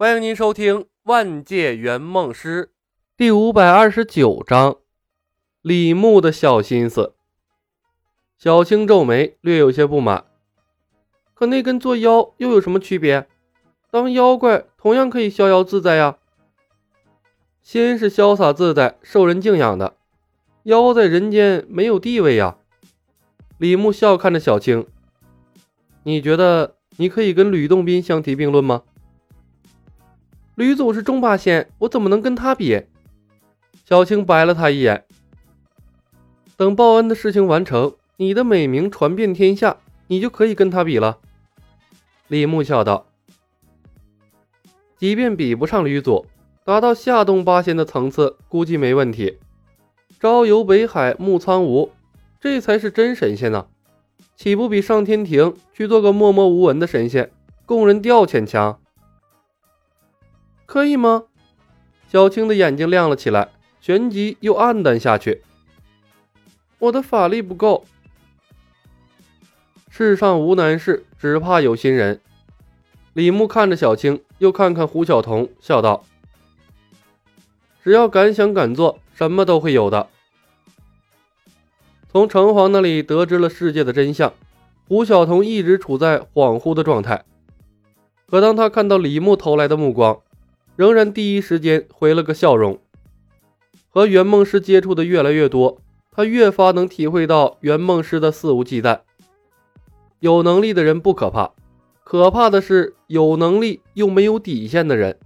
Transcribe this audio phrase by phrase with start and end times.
[0.00, 2.64] 欢迎您收听《万界圆梦师》
[3.18, 4.78] 第五百二十九章：
[5.60, 7.12] 李牧的小心思。
[8.38, 10.24] 小青皱眉，略有些不满。
[11.34, 13.28] 可那跟做妖又有什么区别？
[13.90, 16.16] 当妖怪同样可以逍遥自在呀。
[17.60, 19.98] 仙是潇洒自在、受人敬仰的，
[20.62, 22.56] 妖在人间没有地位呀。
[23.58, 24.86] 李牧笑看着小青
[26.04, 28.84] ：“你觉得你可以跟吕洞宾相提并论吗？”
[30.56, 32.82] 吕祖是中八仙，我怎么能跟他比？
[33.84, 35.04] 小青白了他一眼。
[36.56, 41.18] 等报恩的事情完成，你的美名传遍天下，你就可以跟他比了。
[42.28, 43.06] 李牧笑道
[44.98, 46.26] ：“即便比不上吕祖，
[46.64, 49.38] 达到下洞八仙的层次，估计没问题。
[50.20, 51.90] 朝游北海，暮苍梧，
[52.38, 53.66] 这才是真神仙呢，
[54.36, 57.30] 岂不比上天庭去做个默默无闻的神仙，
[57.64, 58.78] 供人调遣强？”
[60.70, 61.24] 可以吗？
[62.06, 63.48] 小青的眼睛亮了起来，
[63.80, 65.42] 旋即又暗淡下去。
[66.78, 67.84] 我的法力不够。
[69.88, 72.20] 世上无难事，只怕有心人。
[73.14, 76.04] 李牧看着小青，又看看胡晓彤，笑道
[77.82, 80.06] ：“只要敢想敢做，什么都会有的。”
[82.08, 84.32] 从城隍那里得知了世界的真相，
[84.86, 87.24] 胡晓彤一直处在恍惚的状态。
[88.28, 90.20] 可当他看到李牧投来的目光，
[90.80, 92.78] 仍然第一时间回了个笑容。
[93.90, 95.78] 和圆梦师接触的越来越多，
[96.10, 99.00] 他越发能体会到圆梦师的肆无忌惮。
[100.20, 101.50] 有能力的人不可怕，
[102.02, 105.18] 可怕的是有能力又没有底线的人。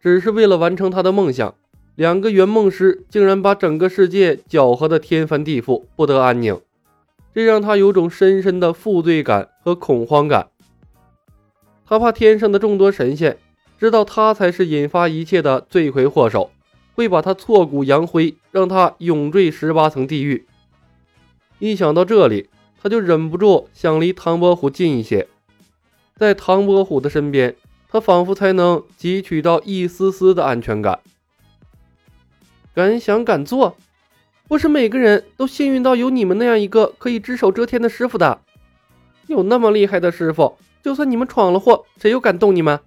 [0.00, 1.54] 只是为了完成他的梦想，
[1.94, 6.58] 两个圆梦师竟然把整个世界搅和得天翻地覆，不得安宁。
[7.34, 10.48] 这让他有种深深的负罪感和恐慌感。
[11.84, 13.36] 他怕天上的众多神仙。
[13.78, 16.50] 知道他才是引发一切的罪魁祸首，
[16.94, 20.46] 会把他挫骨扬灰，让他永坠十八层地狱。
[21.60, 22.50] 一想到这里，
[22.82, 25.28] 他就忍不住想离唐伯虎近一些，
[26.16, 27.54] 在唐伯虎的身边，
[27.88, 30.98] 他仿佛才能汲取到一丝丝的安全感。
[32.74, 33.76] 敢想敢做，
[34.48, 38.40] 不是每个人都幸运到有你们那样一个可以只手遮天的师傅的。
[39.28, 42.80] 有那么厉害的师傅，就算你们闯了祸，谁又敢动你们？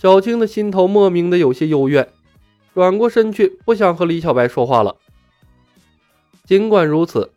[0.00, 2.08] 小青的心头莫名的有些幽怨，
[2.72, 4.96] 转过身去，不想和李小白说话了。
[6.46, 7.32] 尽管如此，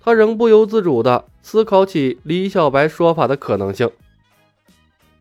[0.00, 3.88] 他仍不由自主地思考起李小白说法的可能性。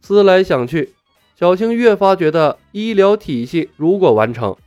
[0.02, 0.96] 思来想去，
[1.36, 4.58] 小青越发觉得医疗体系如果完成，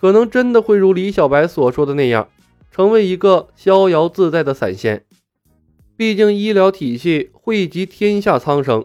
[0.00, 2.26] 可能真的会如李小白所说的那样，
[2.72, 5.04] 成为一个逍遥自在的散仙。
[5.96, 8.84] 毕竟医疗体系惠及天下苍生，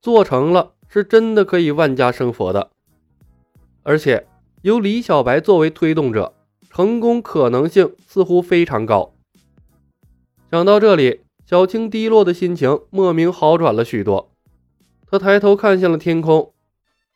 [0.00, 0.71] 做成了。
[0.92, 2.70] 是真的可以万家生佛的，
[3.82, 4.26] 而且
[4.60, 6.34] 由李小白作为推动者，
[6.68, 9.14] 成功可能性似乎非常高。
[10.50, 14.30] 想到这里，小青低落的心情莫名好转了许多。
[15.06, 16.52] 他抬头看向了天空，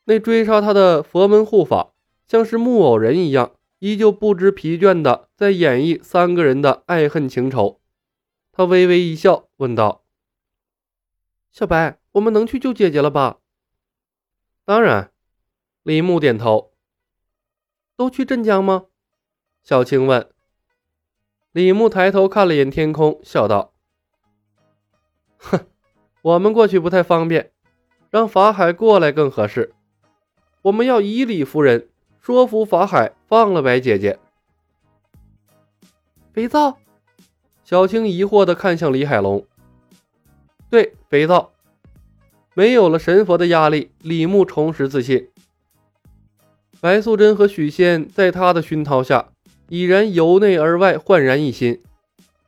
[0.07, 1.93] 那追杀他的佛门护法
[2.27, 7.79] 像是木偶人一样，依旧不知疲倦的在演绎三个人的爱恨情仇。
[8.53, 10.03] 他微微一笑，问道
[11.53, 13.41] ：“小白，我们能去救姐姐了吧？”
[14.67, 15.13] 当然，
[15.85, 16.73] 李牧点头。
[17.95, 18.87] 都去镇江吗？
[19.63, 20.29] 小青问。
[21.53, 23.73] 李牧抬头看了眼天空，笑道
[25.39, 25.69] ：“哼，
[26.21, 27.53] 我们过去不太方便，
[28.11, 29.73] 让法海过来更合适。
[30.63, 31.89] 我们要以理服人，
[32.21, 34.19] 说服法海放了白姐姐。”
[36.35, 36.77] 肥皂？
[37.63, 39.47] 小青疑惑的看向李海龙。
[40.69, 41.53] 对，肥皂。
[42.59, 45.29] 没有了神佛的压力，李牧重拾自信。
[46.81, 49.29] 白素贞和许仙在他的熏陶下，
[49.69, 51.79] 已然由内而外焕然一新。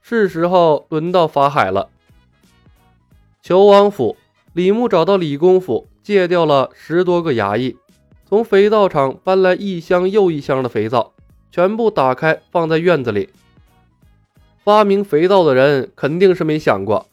[0.01, 1.91] 是时候轮到法海了。
[3.43, 4.17] 求王府，
[4.55, 7.77] 李牧找到李公府，借调了十多个衙役，
[8.27, 11.13] 从肥皂厂搬来一箱又一箱的肥皂，
[11.53, 13.28] 全部打开放在院子里。
[14.65, 17.07] 发明肥皂的人肯定是没想过。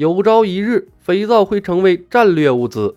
[0.00, 2.96] 有朝一日，肥皂会成为战略物资。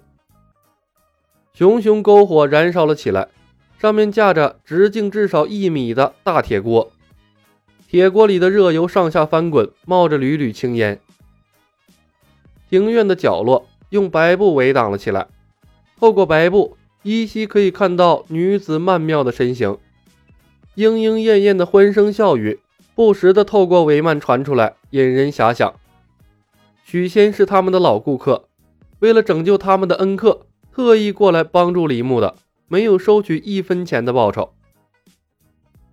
[1.54, 3.28] 熊熊篝火燃烧了起来，
[3.78, 6.94] 上面架着直径至少一米的大铁锅，
[7.90, 10.98] 铁锅里的热油上下翻滚，冒着缕缕青烟。
[12.70, 15.28] 庭院的角落用白布围挡了起来，
[16.00, 19.78] 透过白布，依稀可以看到女子曼妙的身形。
[20.76, 22.62] 莺莺燕燕的欢声笑语，
[22.96, 25.74] 不时的透过帷幔传出来，引人遐想。
[26.84, 28.50] 许仙是他们的老顾客，
[29.00, 32.36] 为了拯救他们的恩客，特意过来帮助李牧的，
[32.68, 34.54] 没有收取一分钱的报酬。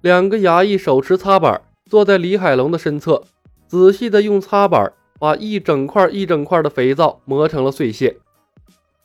[0.01, 3.23] 两个衙役手持擦板，坐在李海龙的身侧，
[3.67, 8.17] 仔细的用擦板把一整块一整块的肥皂磨成了碎屑。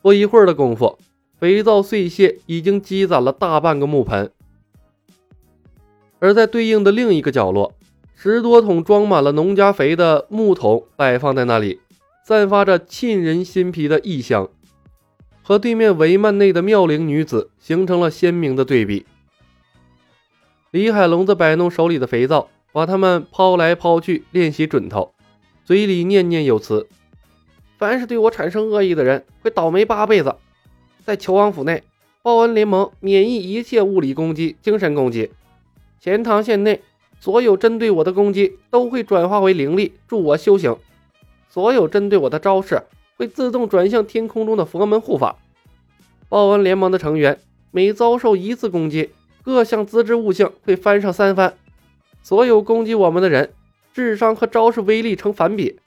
[0.01, 0.97] 不一会儿的功夫，
[1.37, 4.31] 肥皂碎屑已经积攒了大半个木盆。
[6.19, 7.73] 而在对应的另一个角落，
[8.25, 11.79] 十多桶装满了农家肥的木桶摆放在那里，
[12.23, 14.49] 散发着沁人心脾的异香，
[15.43, 19.05] 和对面帷幔内的妙龄女子形成了鲜明的对比。
[20.71, 25.13] 李海龙则摆弄手里的肥皂，把它们抛来抛去，练习准头，
[25.63, 26.87] 嘴里念念有词
[27.77, 30.35] ：“凡是对我产生恶意的人，会倒霉八辈子。
[31.05, 31.83] 在求王府内，
[32.23, 35.29] 报恩联盟免疫一切物理攻击、精神攻击。
[35.99, 36.81] 钱塘县内。”
[37.19, 40.75] 所有针对我的攻击都会转化为灵力，助我修行；
[41.49, 42.83] 所有针对我的招式
[43.17, 45.37] 会自动转向天空中的佛门护法。
[46.29, 47.39] 报恩联盟的成员
[47.71, 49.09] 每遭受一次攻击，
[49.43, 51.55] 各项资质悟性会翻上三番。
[52.21, 53.53] 所有攻击我们的人，
[53.93, 55.79] 智商和招式威力成反比，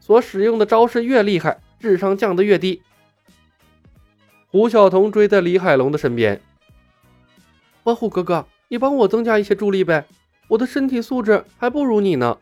[0.00, 2.82] 所使用的招式越厉害，智商降得越低。
[4.48, 6.40] 胡晓彤追在李海龙的身边
[7.84, 10.06] ：“伯虎哥哥，你帮我增加一些助力呗。”
[10.50, 12.38] 我的身体素质还不如你呢。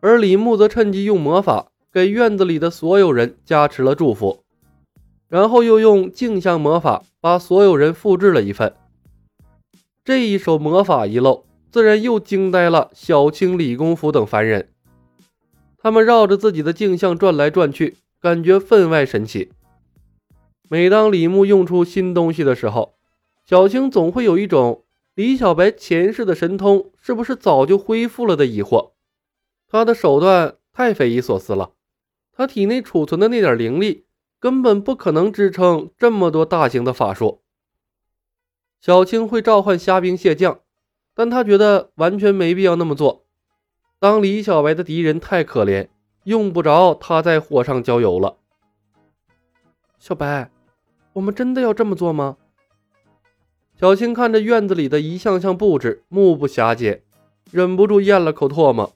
[0.00, 4.42] 而李牧则趁机用魔法给院子里的所有人加持了祝福，
[5.28, 8.74] 然后又用镜像魔法把所有人复制了一份。
[10.04, 14.70] 这一手魔法一露，自然又惊呆了小青、李公甫等凡人。
[15.78, 19.52] 他们绕着自己的镜像转来转去，感觉分外神奇。
[20.68, 22.94] 每当李牧用出新东西的时候，
[23.46, 24.82] 小青总会有一种。
[25.14, 28.92] 李小白前世的神通是不是早就恢复了的疑惑？
[29.68, 31.72] 他的手段太匪夷所思了。
[32.32, 34.06] 他体内储存的那点灵力
[34.38, 37.42] 根本不可能支撑这么多大型的法术。
[38.80, 40.60] 小青会召唤虾兵蟹将，
[41.14, 43.26] 但他觉得完全没必要那么做。
[43.98, 45.88] 当李小白的敌人太可怜，
[46.24, 48.38] 用不着他在火上浇油了。
[49.98, 50.50] 小白，
[51.12, 52.38] 我们真的要这么做吗？
[53.80, 57.02] 小青看着院子里的一项项布置，目不暇接，
[57.50, 58.92] 忍不住咽了口唾沫。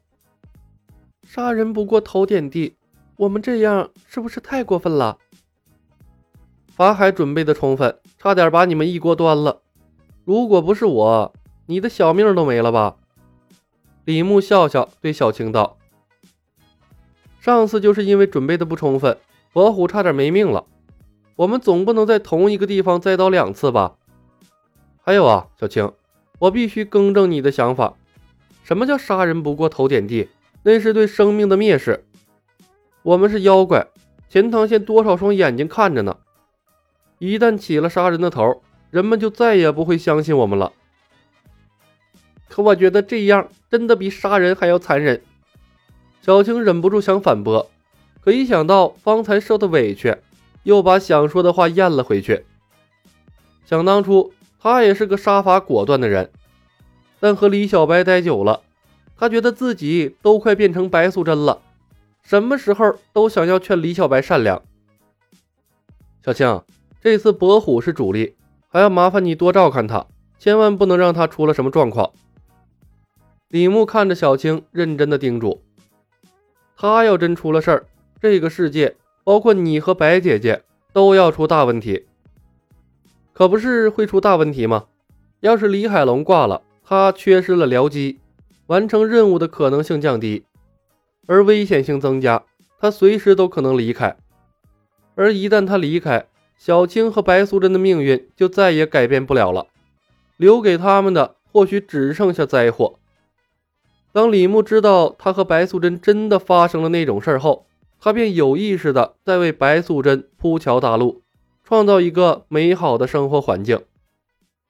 [1.26, 2.76] 杀人不过头点地，
[3.16, 5.16] 我们这样是不是太过分了？
[6.69, 9.62] 法海准备的充分，差点把你们一锅端了。
[10.26, 11.32] 如果不是我，
[11.64, 12.96] 你的小命都没了吧？
[14.04, 15.78] 李牧笑笑对小青道
[17.40, 19.16] ：“上次就是因为准备的不充分，
[19.54, 20.66] 伯虎差点没命了。
[21.36, 23.96] 我们总不能在同一个地方栽倒两次吧？”
[25.06, 25.93] 还有啊，小青，
[26.39, 27.95] 我必须更正你的想法。
[28.62, 30.31] 什么叫杀人不过头点地？
[30.62, 32.06] 那是对生命的蔑视。
[33.03, 33.87] 我们是妖怪，
[34.31, 36.17] 钱塘县多少双眼睛看着呢？
[37.19, 40.73] 一旦起了杀人的头，人们就再也不会相信我们了。
[42.49, 45.23] 可我觉得这样真的比杀人还要残忍。
[46.23, 47.71] 小青忍不住想反驳，
[48.23, 50.17] 可一想到方才受的委屈，
[50.62, 52.47] 又把想说的话咽了回去。
[53.67, 54.33] 想当初。
[54.64, 56.31] 他也是个杀伐果断的人，
[57.20, 58.62] 但和李小白待久了，
[59.14, 61.61] 他觉得自己都快变成白素贞了，
[62.22, 64.62] 什么时候都想要劝李小白善良。
[66.25, 66.62] 小青，
[67.02, 68.36] 这次伯虎是主力，
[68.69, 70.06] 还要麻烦你多照看他，
[70.39, 72.10] 千万不能让他出了什么状况。
[73.48, 75.60] 李牧看着小青，认真的叮嘱
[76.74, 77.84] ：“他要真出了事儿，
[78.19, 80.62] 这个世界，包括你和白姐姐，
[80.94, 82.06] 都要出大问题。”
[83.34, 84.84] 可不是会出大问题吗？
[85.41, 88.20] 要是李海龙挂了，他缺失了僚机，
[88.69, 90.44] 完成任务的可能性降低，
[91.26, 92.44] 而危险性增加，
[92.79, 94.17] 他随时都可能离开。
[95.17, 96.26] 而一旦他离开，
[96.56, 99.67] 小青和白素贞的命运就再也改变不了了，
[100.36, 103.00] 留给他们的或许只剩下灾祸。
[104.12, 107.67] 当李牧知道他和白素贞真的发生了那种事儿后，
[108.00, 111.23] 他便有意识的在为白素贞铺桥搭路。
[111.65, 113.83] 创造一个美好的生活环境，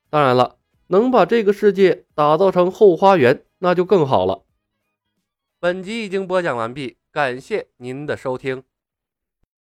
[0.08, 4.44] 当然了，能把这个世界打造成后花园，那就更好了。
[5.58, 8.62] 本集已经播讲完毕，感谢您的收听。